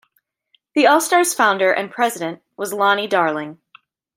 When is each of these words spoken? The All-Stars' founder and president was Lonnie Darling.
The 0.73 0.87
All-Stars' 0.87 1.35
founder 1.35 1.71
and 1.71 1.91
president 1.91 2.41
was 2.57 2.73
Lonnie 2.73 3.05
Darling. 3.05 3.59